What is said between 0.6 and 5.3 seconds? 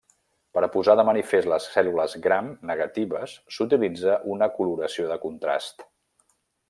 a posar de manifest les cèl·lules Gram negatives s'utilitza una coloració de